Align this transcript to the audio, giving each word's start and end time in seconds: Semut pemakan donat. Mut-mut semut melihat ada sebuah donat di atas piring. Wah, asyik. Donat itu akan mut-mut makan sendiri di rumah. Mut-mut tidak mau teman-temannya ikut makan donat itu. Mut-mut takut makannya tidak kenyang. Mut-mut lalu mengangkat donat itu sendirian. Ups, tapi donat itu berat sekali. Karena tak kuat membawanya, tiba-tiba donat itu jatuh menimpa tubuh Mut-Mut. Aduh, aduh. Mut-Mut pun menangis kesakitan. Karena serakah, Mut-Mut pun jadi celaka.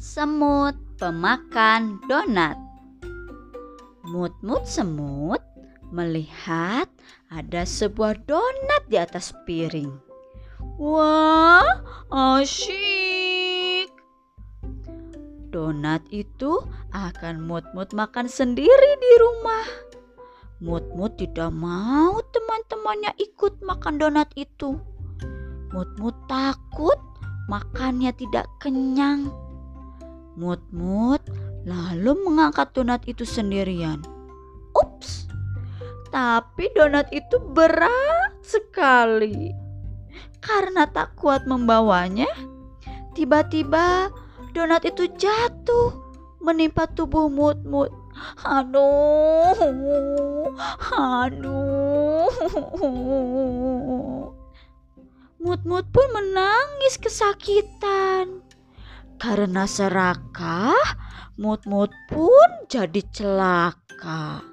Semut 0.00 0.80
pemakan 0.96 2.00
donat. 2.08 2.56
Mut-mut 4.00 4.64
semut 4.64 5.44
melihat 5.92 6.88
ada 7.28 7.68
sebuah 7.68 8.24
donat 8.24 8.88
di 8.88 8.96
atas 8.96 9.36
piring. 9.44 9.92
Wah, 10.80 11.84
asyik. 12.08 13.92
Donat 15.52 16.00
itu 16.08 16.64
akan 16.96 17.44
mut-mut 17.44 17.92
makan 17.92 18.24
sendiri 18.24 18.92
di 18.96 19.12
rumah. 19.20 19.68
Mut-mut 20.64 21.20
tidak 21.20 21.52
mau 21.52 22.24
teman-temannya 22.32 23.12
ikut 23.20 23.60
makan 23.60 24.00
donat 24.00 24.32
itu. 24.32 24.80
Mut-mut 25.76 26.16
takut 26.24 26.96
makannya 27.52 28.16
tidak 28.16 28.48
kenyang. 28.64 29.28
Mut-mut 30.40 31.20
lalu 31.68 32.16
mengangkat 32.24 32.72
donat 32.72 33.04
itu 33.04 33.28
sendirian. 33.28 34.00
Ups, 34.72 35.28
tapi 36.08 36.72
donat 36.72 37.12
itu 37.12 37.36
berat 37.52 38.32
sekali. 38.40 39.52
Karena 40.40 40.88
tak 40.88 41.12
kuat 41.20 41.44
membawanya, 41.44 42.24
tiba-tiba 43.12 44.08
donat 44.56 44.88
itu 44.88 45.12
jatuh 45.20 45.92
menimpa 46.40 46.88
tubuh 46.88 47.28
Mut-Mut. 47.28 47.92
Aduh, 48.40 49.52
aduh. 50.96 52.32
Mut-Mut 55.36 55.84
pun 55.92 56.06
menangis 56.16 56.96
kesakitan. 56.96 58.40
Karena 59.20 59.68
serakah, 59.68 60.72
Mut-Mut 61.36 61.92
pun 62.08 62.48
jadi 62.72 63.04
celaka. 63.12 64.49